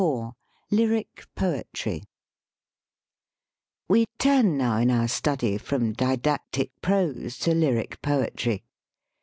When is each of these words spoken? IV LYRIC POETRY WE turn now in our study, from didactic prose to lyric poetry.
IV 0.01 0.33
LYRIC 0.71 1.27
POETRY 1.35 2.01
WE 3.87 4.07
turn 4.17 4.57
now 4.57 4.77
in 4.77 4.89
our 4.89 5.07
study, 5.07 5.59
from 5.59 5.93
didactic 5.93 6.71
prose 6.81 7.37
to 7.37 7.53
lyric 7.53 8.01
poetry. 8.01 8.63